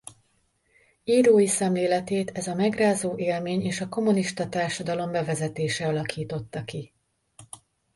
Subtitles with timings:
[1.03, 6.93] Írói szemléletét ez a megrázó élmény és a kommunista társadalom bevezetése alakította ki.